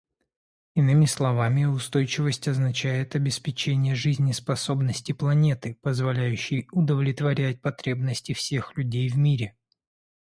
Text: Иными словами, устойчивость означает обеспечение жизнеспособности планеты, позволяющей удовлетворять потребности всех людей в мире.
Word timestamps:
Иными 0.73 1.05
словами, 1.05 1.65
устойчивость 1.65 2.47
означает 2.47 3.13
обеспечение 3.15 3.93
жизнеспособности 3.93 5.11
планеты, 5.11 5.77
позволяющей 5.79 6.67
удовлетворять 6.71 7.61
потребности 7.61 8.33
всех 8.33 8.75
людей 8.75 9.09
в 9.09 9.17
мире. 9.19 9.55